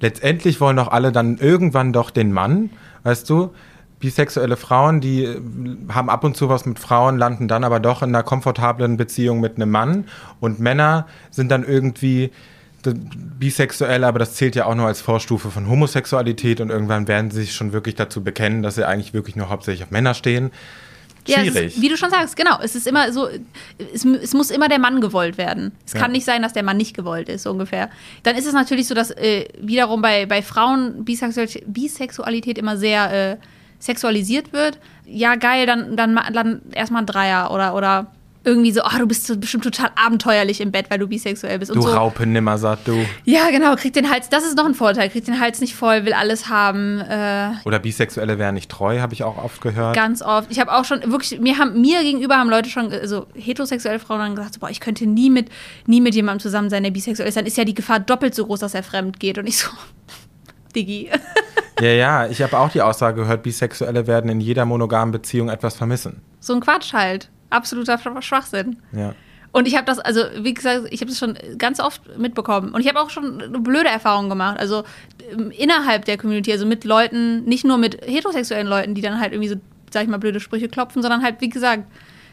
[0.00, 2.70] letztendlich wollen doch alle dann irgendwann doch den Mann,
[3.02, 3.50] weißt du?
[4.00, 5.40] Bisexuelle Frauen, die äh,
[5.90, 9.40] haben ab und zu was mit Frauen, landen dann aber doch in einer komfortablen Beziehung
[9.40, 10.06] mit einem Mann.
[10.40, 12.30] Und Männer sind dann irgendwie
[12.82, 17.42] bisexuell, aber das zählt ja auch nur als Vorstufe von Homosexualität und irgendwann werden sie
[17.42, 20.50] sich schon wirklich dazu bekennen, dass sie eigentlich wirklich nur hauptsächlich auf Männer stehen.
[21.26, 21.54] Schwierig.
[21.54, 22.58] Ja, ist, wie du schon sagst, genau.
[22.62, 23.28] Es ist immer so,
[23.92, 25.72] es, es muss immer der Mann gewollt werden.
[25.84, 26.00] Es ja.
[26.00, 27.90] kann nicht sein, dass der Mann nicht gewollt ist, so ungefähr.
[28.22, 33.32] Dann ist es natürlich so, dass äh, wiederum bei, bei Frauen Bisexualität, Bisexualität immer sehr
[33.32, 33.36] äh,
[33.80, 38.06] sexualisiert wird, ja geil, dann, dann, dann erstmal ein Dreier oder, oder
[38.42, 41.70] irgendwie so, oh, du bist so bestimmt total abenteuerlich im Bett, weil du bisexuell bist.
[41.70, 41.92] Und du so.
[41.92, 43.04] Raupe Nimmersatt, du.
[43.24, 46.06] Ja, genau, kriegt den Hals, das ist noch ein Vorteil, kriegt den Hals nicht voll,
[46.06, 47.00] will alles haben.
[47.00, 49.94] Äh, Oder Bisexuelle wären nicht treu, habe ich auch oft gehört.
[49.94, 50.50] Ganz oft.
[50.50, 54.20] Ich habe auch schon, wirklich, mir haben, mir gegenüber haben Leute schon, also heterosexuelle Frauen
[54.20, 55.50] dann gesagt, so, boah, ich könnte nie mit,
[55.86, 58.46] nie mit jemandem zusammen sein, der bisexuell ist, dann ist ja die Gefahr doppelt so
[58.46, 59.36] groß, dass er fremd geht.
[59.36, 59.68] Und ich so,
[60.74, 61.10] Diggi.
[61.80, 65.76] Ja, ja, ich habe auch die Aussage gehört, Bisexuelle werden in jeder monogamen Beziehung etwas
[65.76, 66.20] vermissen.
[66.38, 67.30] So ein Quatsch halt.
[67.48, 68.76] Absoluter Schwachsinn.
[68.92, 69.14] Ja.
[69.52, 72.72] Und ich habe das, also wie gesagt, ich habe das schon ganz oft mitbekommen.
[72.72, 74.58] Und ich habe auch schon blöde Erfahrungen gemacht.
[74.58, 74.84] Also
[75.32, 79.32] ähm, innerhalb der Community, also mit Leuten, nicht nur mit heterosexuellen Leuten, die dann halt
[79.32, 79.56] irgendwie so,
[79.90, 81.84] sag ich mal, blöde Sprüche klopfen, sondern halt, wie gesagt,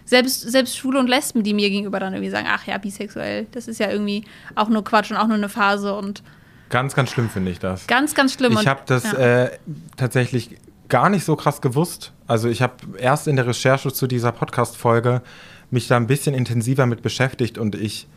[0.05, 3.67] selbst, selbst Schwule und Lesben, die mir gegenüber dann irgendwie sagen, ach ja, bisexuell, das
[3.67, 4.23] ist ja irgendwie
[4.55, 6.21] auch nur Quatsch und auch nur eine Phase und
[6.69, 7.87] Ganz, ganz schlimm finde ich das.
[7.87, 8.53] Ganz, ganz schlimm.
[8.53, 9.17] Ich habe das ja.
[9.45, 9.51] äh,
[9.95, 10.57] tatsächlich
[10.89, 12.13] gar nicht so krass gewusst.
[12.27, 15.21] Also ich habe erst in der Recherche zu dieser Podcast-Folge
[15.69, 18.07] mich da ein bisschen intensiver mit beschäftigt und ich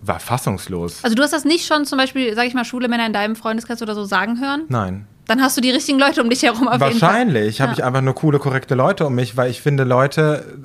[0.00, 1.02] war fassungslos.
[1.02, 3.36] Also du hast das nicht schon zum Beispiel, sag ich mal, schwule Männer in deinem
[3.36, 4.64] Freundeskreis oder so sagen hören?
[4.68, 5.06] Nein.
[5.26, 7.78] Dann hast du die richtigen Leute um dich herum auf Wahrscheinlich habe ja.
[7.78, 10.58] ich einfach nur coole, korrekte Leute um mich, weil ich finde, Leute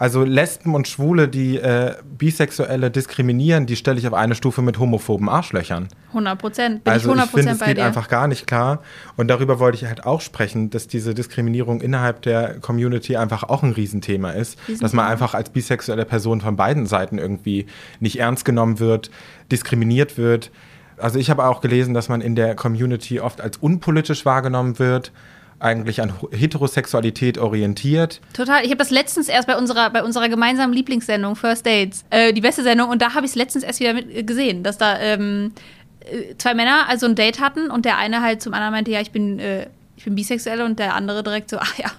[0.00, 4.78] also Lesben und Schwule, die äh, Bisexuelle diskriminieren, die stelle ich auf eine Stufe mit
[4.78, 5.88] homophoben Arschlöchern.
[6.08, 6.84] 100 Prozent.
[6.84, 7.84] Bin also ich, ich finde, es geht dir.
[7.84, 8.82] einfach gar nicht klar.
[9.18, 13.62] Und darüber wollte ich halt auch sprechen, dass diese Diskriminierung innerhalb der Community einfach auch
[13.62, 14.56] ein Riesenthema ist.
[14.60, 14.80] Riesenthema.
[14.80, 17.66] Dass man einfach als bisexuelle Person von beiden Seiten irgendwie
[18.00, 19.10] nicht ernst genommen wird,
[19.52, 20.50] diskriminiert wird.
[20.96, 25.12] Also ich habe auch gelesen, dass man in der Community oft als unpolitisch wahrgenommen wird
[25.60, 28.20] eigentlich an Heterosexualität orientiert.
[28.32, 28.64] Total.
[28.64, 32.40] Ich habe das letztens erst bei unserer, bei unserer gemeinsamen Lieblingssendung First Dates, äh, die
[32.40, 34.98] beste Sendung, und da habe ich es letztens erst wieder mit, äh, gesehen, dass da
[34.98, 35.52] ähm,
[36.00, 39.00] äh, zwei Männer also ein Date hatten und der eine halt zum anderen meinte, ja,
[39.00, 41.90] ich bin, äh, ich bin bisexuell und der andere direkt so, ach ja,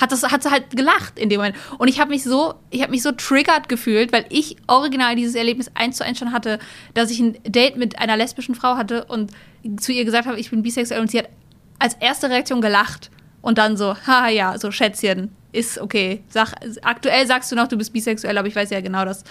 [0.00, 2.92] hat das hat halt gelacht in dem Moment und ich habe mich so ich habe
[2.92, 6.58] mich so triggert gefühlt, weil ich original dieses Erlebnis eins zu eins schon hatte,
[6.94, 9.32] dass ich ein Date mit einer lesbischen Frau hatte und
[9.80, 11.28] zu ihr gesagt habe, ich bin bisexuell und sie hat
[11.82, 16.22] als erste Reaktion gelacht und dann so, haha, ja, so Schätzchen, ist okay.
[16.28, 19.24] Sag, aktuell sagst du noch, du bist bisexuell, aber ich weiß ja genau, dass,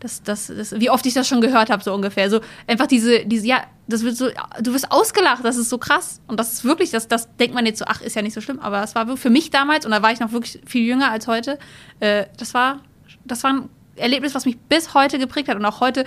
[0.00, 2.30] dass, dass, dass wie oft ich das schon gehört habe, so ungefähr.
[2.30, 4.28] So einfach diese, diese, ja, das wird so,
[4.60, 6.20] du wirst ausgelacht, das ist so krass.
[6.26, 8.40] Und das ist wirklich, das, das denkt man jetzt so, ach, ist ja nicht so
[8.40, 11.10] schlimm, aber es war für mich damals, und da war ich noch wirklich viel jünger
[11.10, 11.58] als heute,
[12.00, 12.80] äh, das war,
[13.24, 16.04] das war ein Erlebnis, was mich bis heute geprägt hat und auch heute,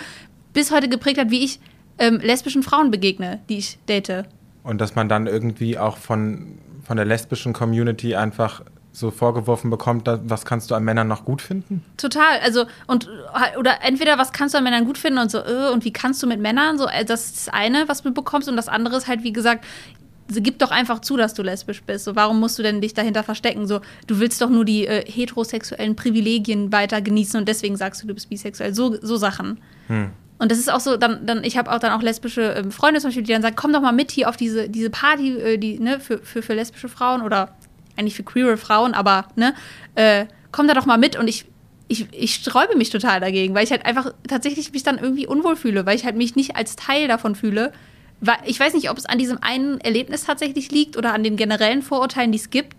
[0.54, 1.60] bis heute geprägt hat, wie ich
[2.00, 4.26] ähm, lesbischen Frauen begegne, die ich date.
[4.64, 8.62] Und dass man dann irgendwie auch von, von der lesbischen Community einfach
[8.94, 11.84] so vorgeworfen bekommt, was kannst du an Männern noch gut finden?
[11.98, 12.40] Total.
[12.44, 13.10] Also, und
[13.58, 16.22] oder entweder was kannst du an Männern gut finden und so, äh, und wie kannst
[16.22, 16.78] du mit Männern?
[16.78, 19.34] So, äh, das ist das eine, was du bekommst, und das andere ist halt, wie
[19.34, 19.66] gesagt,
[20.28, 22.06] gib doch einfach zu, dass du lesbisch bist.
[22.06, 23.68] So, warum musst du denn dich dahinter verstecken?
[23.68, 28.08] So, du willst doch nur die äh, heterosexuellen Privilegien weiter genießen und deswegen sagst du,
[28.08, 28.74] du bist bisexuell.
[28.74, 29.60] So, so Sachen.
[29.88, 30.12] Hm.
[30.44, 33.00] Und das ist auch so, dann, dann ich habe auch dann auch lesbische ähm, Freunde
[33.00, 35.58] zum Beispiel, die dann sagen, komm doch mal mit hier auf diese, diese Party, äh,
[35.58, 37.56] die, ne, für, für, für lesbische Frauen oder
[37.96, 39.54] eigentlich für queere Frauen, aber ne,
[39.96, 41.46] äh, komm da doch mal mit und ich,
[41.88, 45.56] ich, ich sträube mich total dagegen, weil ich halt einfach tatsächlich mich dann irgendwie unwohl
[45.56, 47.72] fühle, weil ich halt mich nicht als Teil davon fühle.
[48.46, 51.82] Ich weiß nicht, ob es an diesem einen Erlebnis tatsächlich liegt oder an den generellen
[51.82, 52.76] Vorurteilen, die es gibt.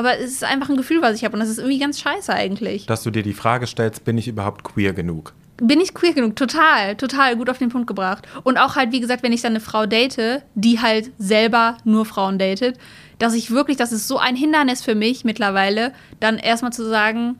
[0.00, 1.34] Aber es ist einfach ein Gefühl, was ich habe.
[1.34, 2.86] Und das ist irgendwie ganz scheiße eigentlich.
[2.86, 5.34] Dass du dir die Frage stellst, bin ich überhaupt queer genug?
[5.58, 6.36] Bin ich queer genug?
[6.36, 8.26] Total, total gut auf den Punkt gebracht.
[8.42, 12.06] Und auch halt, wie gesagt, wenn ich dann eine Frau date, die halt selber nur
[12.06, 12.78] Frauen datet,
[13.18, 17.38] dass ich wirklich, das ist so ein Hindernis für mich mittlerweile, dann erstmal zu sagen,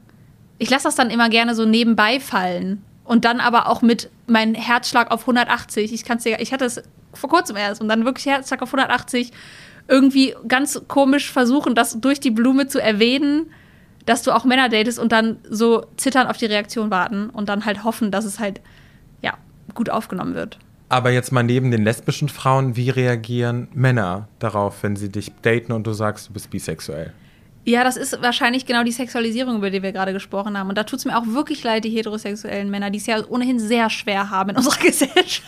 [0.58, 2.84] ich lasse das dann immer gerne so nebenbei fallen.
[3.04, 5.94] Und dann aber auch mit meinem Herzschlag auf 180.
[5.94, 6.82] Ich kann's dir, ich hatte es
[7.14, 9.32] vor kurzem erst und dann wirklich Herzschlag auf 180
[9.88, 13.50] irgendwie ganz komisch versuchen, das durch die Blume zu erwähnen,
[14.06, 17.64] dass du auch Männer datest und dann so zittern auf die Reaktion warten und dann
[17.64, 18.60] halt hoffen, dass es halt
[19.22, 19.34] ja
[19.74, 20.58] gut aufgenommen wird.
[20.88, 25.72] Aber jetzt mal neben den lesbischen Frauen, wie reagieren Männer darauf, wenn sie dich daten
[25.72, 27.12] und du sagst, du bist bisexuell?
[27.64, 30.70] Ja, das ist wahrscheinlich genau die Sexualisierung, über die wir gerade gesprochen haben.
[30.70, 33.58] Und da tut es mir auch wirklich leid, die heterosexuellen Männer, die es ja ohnehin
[33.58, 35.44] sehr schwer haben in unserer Gesellschaft.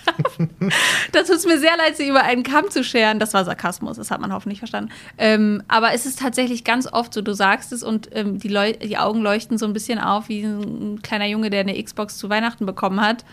[1.12, 3.18] da tut es mir sehr leid, sie über einen Kamm zu scheren.
[3.18, 4.90] Das war Sarkasmus, das hat man hoffentlich verstanden.
[5.16, 8.98] Ähm, aber es ist tatsächlich ganz oft so, du sagst es und ähm, die, die
[8.98, 12.66] Augen leuchten so ein bisschen auf, wie ein kleiner Junge, der eine Xbox zu Weihnachten
[12.66, 13.25] bekommen hat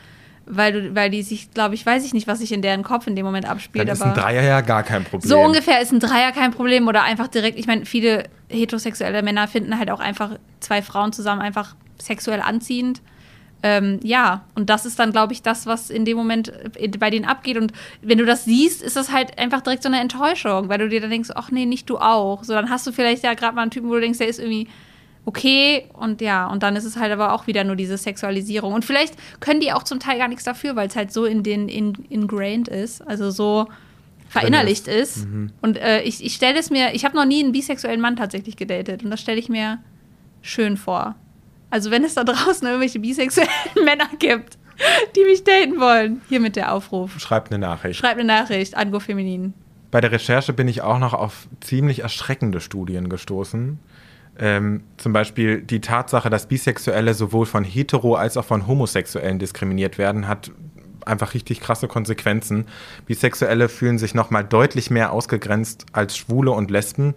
[0.49, 3.05] weil du, weil die sich, glaube ich, weiß ich nicht, was sich in deren Kopf
[3.05, 3.87] in dem Moment abspielt.
[3.87, 5.29] Dann ist ein Dreier ja gar kein Problem.
[5.29, 9.47] So ungefähr ist ein Dreier kein Problem oder einfach direkt, ich meine, viele heterosexuelle Männer
[9.47, 13.01] finden halt auch einfach zwei Frauen zusammen einfach sexuell anziehend.
[13.61, 17.09] Ähm, ja, und das ist dann, glaube ich, das, was in dem Moment äh, bei
[17.09, 17.57] denen abgeht.
[17.57, 20.89] Und wenn du das siehst, ist das halt einfach direkt so eine Enttäuschung, weil du
[20.89, 22.43] dir dann denkst, ach nee, nicht du auch.
[22.43, 24.39] So, dann hast du vielleicht ja gerade mal einen Typen, wo du denkst, der ist
[24.39, 24.67] irgendwie
[25.25, 28.73] okay und ja, und dann ist es halt aber auch wieder nur diese Sexualisierung.
[28.73, 31.43] Und vielleicht können die auch zum Teil gar nichts dafür, weil es halt so in
[31.43, 33.67] den in, ingrained ist, also so
[34.29, 35.25] verinnerlicht ist.
[35.25, 35.51] Mhm.
[35.61, 38.55] Und äh, ich, ich stelle es mir, ich habe noch nie einen bisexuellen Mann tatsächlich
[38.55, 39.79] gedatet und das stelle ich mir
[40.41, 41.15] schön vor.
[41.69, 43.49] Also wenn es da draußen irgendwelche bisexuellen
[43.83, 44.57] Männer gibt,
[45.15, 47.19] die mich daten wollen, hier mit der Aufruf.
[47.19, 47.99] Schreibt eine Nachricht.
[47.99, 49.53] Schreibt eine Nachricht an Go Feminin.
[49.91, 53.79] Bei der Recherche bin ich auch noch auf ziemlich erschreckende Studien gestoßen.
[54.39, 59.97] Ähm, zum Beispiel die Tatsache, dass Bisexuelle sowohl von hetero- als auch von Homosexuellen diskriminiert
[59.97, 60.51] werden, hat
[61.05, 62.65] einfach richtig krasse Konsequenzen.
[63.05, 67.15] Bisexuelle fühlen sich nochmal deutlich mehr ausgegrenzt als Schwule und Lesben.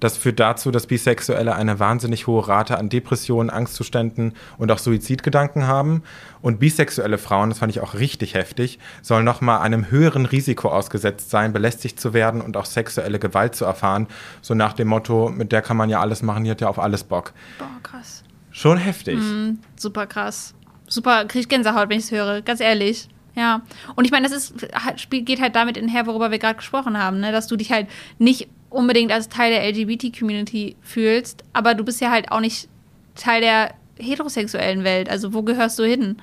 [0.00, 5.66] Das führt dazu, dass Bisexuelle eine wahnsinnig hohe Rate an Depressionen, Angstzuständen und auch Suizidgedanken
[5.66, 6.02] haben.
[6.40, 11.30] Und bisexuelle Frauen, das fand ich auch richtig heftig, sollen nochmal einem höheren Risiko ausgesetzt
[11.30, 14.06] sein, belästigt zu werden und auch sexuelle Gewalt zu erfahren.
[14.40, 16.78] So nach dem Motto, mit der kann man ja alles machen, die hat ja auf
[16.78, 17.32] alles Bock.
[17.58, 18.22] Boah, krass.
[18.50, 19.18] Schon heftig.
[19.18, 20.54] Mm, super krass.
[20.86, 23.08] Super, krieg ich Gänsehaut, wenn ich es höre, ganz ehrlich.
[23.34, 23.62] Ja.
[23.94, 24.68] Und ich meine, das ist,
[25.10, 27.30] geht halt damit einher, worüber wir gerade gesprochen haben, ne?
[27.30, 32.10] dass du dich halt nicht unbedingt als Teil der LGBT-Community fühlst, aber du bist ja
[32.10, 32.68] halt auch nicht
[33.14, 35.10] Teil der heterosexuellen Welt.
[35.10, 36.16] Also wo gehörst du hin?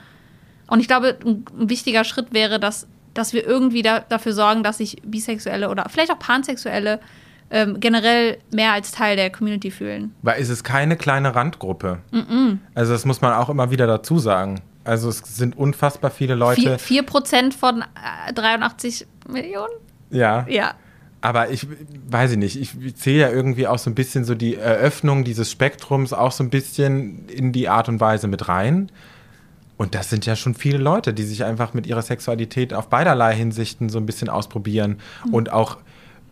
[0.67, 4.77] Und ich glaube, ein, wichtiger Schritt wäre, dass, dass wir irgendwie da, dafür sorgen, dass
[4.77, 6.99] sich Bisexuelle oder vielleicht auch Pansexuelle
[7.51, 10.15] ähm, generell mehr als Teil der Community fühlen.
[10.23, 11.99] Weil es ist keine kleine Randgruppe.
[12.12, 12.58] Mm -mm.
[12.73, 14.62] Also das muss man auch immer wieder dazu sagen.
[14.84, 16.77] Also es sind unfassbar viele Leute.
[16.77, 17.84] 4%, von
[18.34, 19.73] 83 äh, Millionen?
[20.10, 20.45] Ja.
[20.47, 20.75] Ja.
[21.25, 21.65] Aber ich
[22.07, 25.49] weiß ich nicht, ich zähle ja irgendwie auch so ein bisschen so die Eröffnung dieses
[25.49, 28.91] Spektrums auch so ein bisschen in die Art und Weise mit rein.
[29.75, 33.35] Und das sind ja schon viele Leute, die sich einfach mit ihrer Sexualität auf beiderlei
[33.35, 35.33] Hinsichten so ein bisschen ausprobieren mhm.
[35.33, 35.77] und auch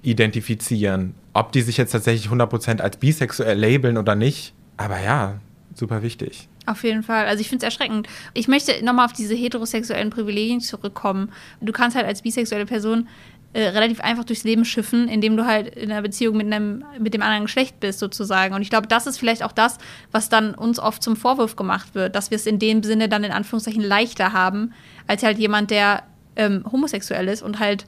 [0.04, 1.16] identifizieren.
[1.34, 4.54] Ob die sich jetzt tatsächlich 100% als bisexuell labeln oder nicht.
[4.78, 5.40] Aber ja,
[5.74, 6.50] super wichtig.
[6.66, 7.26] Auf jeden Fall.
[7.26, 8.08] Also ich finde es erschreckend.
[8.34, 11.32] Ich möchte nochmal auf diese heterosexuellen Privilegien zurückkommen.
[11.60, 13.08] Du kannst halt als bisexuelle Person
[13.54, 17.14] äh, relativ einfach durchs Leben schiffen, indem du halt in einer Beziehung mit, einem, mit
[17.14, 18.56] dem anderen Geschlecht bist, sozusagen.
[18.56, 19.78] Und ich glaube, das ist vielleicht auch das,
[20.12, 23.24] was dann uns oft zum Vorwurf gemacht wird, dass wir es in dem Sinne dann
[23.24, 24.74] in Anführungszeichen leichter haben,
[25.06, 26.02] als halt jemand, der
[26.36, 27.86] ähm, homosexuell ist und halt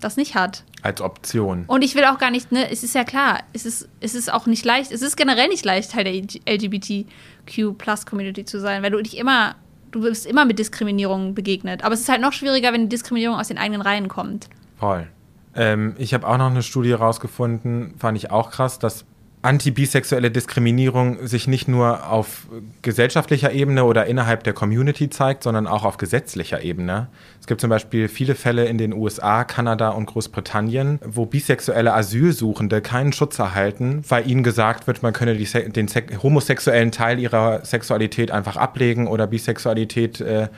[0.00, 0.62] das nicht hat.
[0.82, 1.64] Als Option.
[1.66, 4.32] Und ich will auch gar nicht, ne, es ist ja klar, es ist, es ist
[4.32, 9.02] auch nicht leicht, es ist generell nicht leicht, Teil der LGBTQ-Plus-Community zu sein, weil du
[9.02, 9.56] dich immer,
[9.90, 11.82] du bist immer mit Diskriminierung begegnet.
[11.82, 14.48] Aber es ist halt noch schwieriger, wenn die Diskriminierung aus den eigenen Reihen kommt.
[14.78, 15.06] Voll.
[15.54, 19.04] Ähm, ich habe auch noch eine Studie rausgefunden, fand ich auch krass, dass
[19.40, 22.48] anti-bisexuelle Diskriminierung sich nicht nur auf
[22.82, 27.08] gesellschaftlicher Ebene oder innerhalb der Community zeigt, sondern auch auf gesetzlicher Ebene.
[27.40, 32.80] Es gibt zum Beispiel viele Fälle in den USA, Kanada und Großbritannien, wo bisexuelle Asylsuchende
[32.82, 35.88] keinen Schutz erhalten, weil ihnen gesagt wird, man könne die, den
[36.22, 40.48] homosexuellen Teil ihrer Sexualität einfach ablegen oder Bisexualität äh,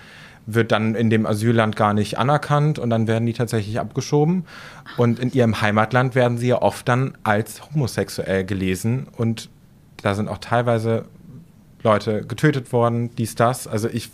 [0.54, 4.44] wird dann in dem Asylland gar nicht anerkannt und dann werden die tatsächlich abgeschoben.
[4.96, 9.48] Und in ihrem Heimatland werden sie ja oft dann als homosexuell gelesen und
[10.02, 11.04] da sind auch teilweise
[11.82, 13.66] Leute getötet worden, dies, das.
[13.66, 14.10] Also ich,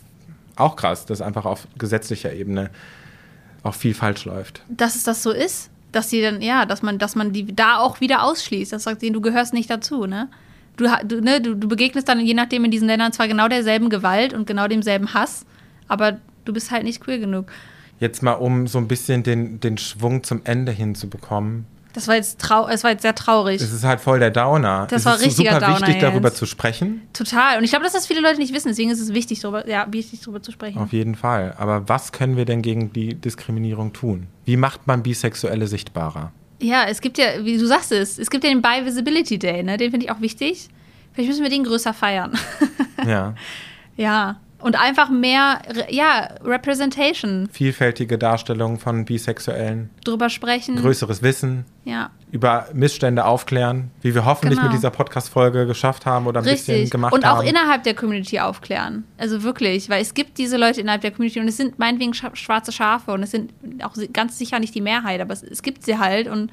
[0.55, 2.69] auch krass, dass einfach auf gesetzlicher Ebene
[3.63, 4.63] auch viel falsch läuft.
[4.69, 7.77] Dass es das so ist, dass sie dann, ja, dass man, dass man die da
[7.77, 8.73] auch wieder ausschließt.
[8.73, 10.29] Das sagt ihnen, du gehörst nicht dazu, ne?
[10.77, 13.89] Du, du, ne, du, du begegnest dann je nachdem in diesen Ländern zwar genau derselben
[13.89, 15.43] Gewalt und genau demselben Hass,
[15.87, 17.47] aber du bist halt nicht queer genug.
[17.99, 21.65] Jetzt mal, um so ein bisschen den, den Schwung zum Ende hinzubekommen.
[21.93, 23.59] Das war jetzt trau es war jetzt sehr traurig.
[23.59, 24.85] Es ist halt voll der Downer.
[24.87, 27.01] Das es war richtig super Downer wichtig, darüber zu sprechen.
[27.11, 27.57] Total.
[27.57, 28.67] Und ich glaube, dass das viele Leute nicht wissen.
[28.67, 30.77] Deswegen ist es wichtig, darüber, ja, wichtig, darüber zu sprechen.
[30.77, 31.55] Auf jeden Fall.
[31.57, 34.27] Aber was können wir denn gegen die Diskriminierung tun?
[34.45, 36.31] Wie macht man Bisexuelle sichtbarer?
[36.61, 39.63] Ja, es gibt ja, wie du sagst es, es gibt ja den Bi Visibility Day,
[39.63, 39.77] ne?
[39.77, 40.69] Den finde ich auch wichtig.
[41.13, 42.37] Vielleicht müssen wir den größer feiern.
[43.07, 43.33] Ja.
[43.97, 44.39] ja.
[44.59, 47.47] Und einfach mehr, ja, Representation.
[47.51, 49.91] Vielfältige Darstellung von Bisexuellen.
[50.03, 50.77] Drüber sprechen.
[50.77, 51.65] Größeres Wissen.
[51.85, 52.09] Ja.
[52.31, 54.69] Über Missstände aufklären, wie wir hoffentlich genau.
[54.69, 56.65] mit dieser Podcast-Folge geschafft haben oder ein Richtig.
[56.65, 57.19] bisschen gemacht haben.
[57.19, 59.03] Und auch innerhalb der Community aufklären.
[59.17, 62.71] Also wirklich, weil es gibt diese Leute innerhalb der Community und es sind meinetwegen schwarze
[62.71, 65.99] Schafe und es sind auch ganz sicher nicht die Mehrheit, aber es, es gibt sie
[65.99, 66.51] halt und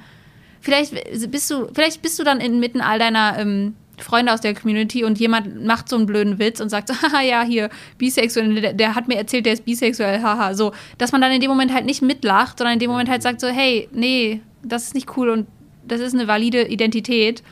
[0.61, 0.93] vielleicht
[1.31, 5.19] bist du, vielleicht bist du dann inmitten all deiner ähm, Freunde aus der Community und
[5.19, 8.95] jemand macht so einen blöden Witz und sagt so, haha, ja, hier, bisexuell, der, der,
[8.95, 11.87] hat mir erzählt, der ist bisexuell, haha, so, dass man dann in dem Moment halt
[11.87, 15.29] nicht mitlacht, sondern in dem Moment halt sagt so, hey, nee, das ist nicht cool
[15.31, 15.47] und
[15.87, 17.43] das ist eine valide Identität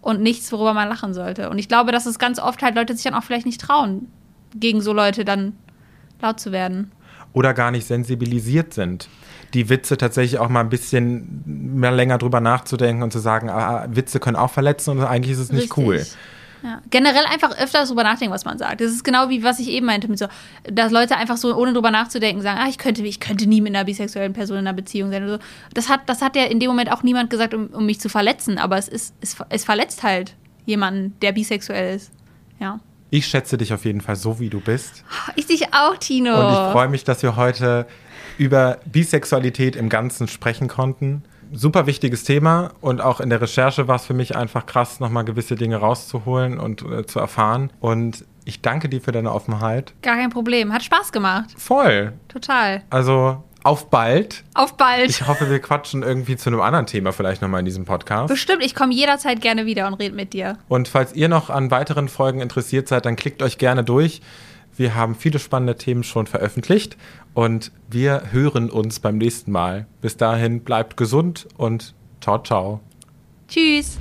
[0.00, 1.48] und nichts, worüber man lachen sollte.
[1.48, 4.08] Und ich glaube, dass es ganz oft halt Leute sich dann auch vielleicht nicht trauen,
[4.54, 5.56] gegen so Leute dann
[6.20, 6.92] laut zu werden.
[7.32, 9.08] Oder gar nicht sensibilisiert sind
[9.54, 13.86] die Witze tatsächlich auch mal ein bisschen mehr länger drüber nachzudenken und zu sagen, ah,
[13.90, 15.84] Witze können auch verletzen und eigentlich ist es nicht Richtig.
[15.84, 16.06] cool.
[16.62, 16.80] Ja.
[16.90, 18.80] Generell einfach öfter drüber nachdenken, was man sagt.
[18.80, 20.26] Das ist genau wie was ich eben meinte, mit so,
[20.64, 23.74] dass Leute einfach so, ohne drüber nachzudenken, sagen, ah, ich könnte, ich könnte nie mit
[23.74, 25.24] einer bisexuellen Person in einer Beziehung sein.
[25.24, 25.44] Oder so.
[25.74, 28.08] Das hat, das hat ja in dem Moment auch niemand gesagt, um, um mich zu
[28.08, 32.12] verletzen, aber es ist, es, es verletzt halt jemanden, der bisexuell ist.
[32.60, 32.78] Ja.
[33.10, 35.04] Ich schätze dich auf jeden Fall so, wie du bist.
[35.34, 36.30] Ich dich auch, Tino.
[36.30, 37.86] Und ich freue mich, dass wir heute
[38.38, 41.24] über Bisexualität im Ganzen sprechen konnten.
[41.52, 45.24] Super wichtiges Thema und auch in der Recherche war es für mich einfach krass, nochmal
[45.24, 47.70] gewisse Dinge rauszuholen und äh, zu erfahren.
[47.78, 49.92] Und ich danke dir für deine Offenheit.
[50.02, 50.72] Gar kein Problem.
[50.72, 51.50] Hat Spaß gemacht.
[51.56, 52.14] Voll.
[52.28, 52.82] Total.
[52.88, 54.42] Also auf bald.
[54.54, 55.08] Auf bald.
[55.08, 58.28] Ich hoffe, wir quatschen irgendwie zu einem anderen Thema vielleicht nochmal in diesem Podcast.
[58.28, 60.58] Bestimmt, ich komme jederzeit gerne wieder und rede mit dir.
[60.68, 64.20] Und falls ihr noch an weiteren Folgen interessiert seid, dann klickt euch gerne durch.
[64.76, 66.96] Wir haben viele spannende Themen schon veröffentlicht
[67.34, 69.86] und wir hören uns beim nächsten Mal.
[70.00, 72.80] Bis dahin bleibt gesund und ciao, ciao.
[73.48, 73.98] Tschüss.